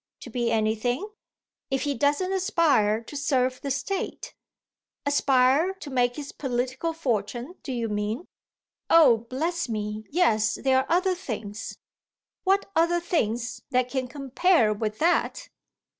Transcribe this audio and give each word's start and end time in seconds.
"To 0.21 0.31
be 0.31 0.49
anything?" 0.51 1.07
"If 1.69 1.83
he 1.83 1.93
doesn't 1.93 2.33
aspire 2.33 3.03
to 3.03 3.15
serve 3.15 3.61
the 3.61 3.69
State." 3.69 4.33
"Aspire 5.05 5.73
to 5.75 5.91
make 5.91 6.15
his 6.15 6.31
political 6.31 6.91
fortune, 6.91 7.53
do 7.61 7.71
you 7.71 7.87
mean? 7.87 8.27
Oh 8.89 9.17
bless 9.29 9.69
me, 9.69 10.03
yes, 10.09 10.55
there 10.55 10.79
are 10.79 10.85
other 10.89 11.13
things." 11.13 11.77
"What 12.43 12.71
other 12.75 12.99
things 12.99 13.61
that 13.69 13.89
can 13.91 14.07
compare 14.07 14.73
with 14.73 14.97
that?" 14.97 15.49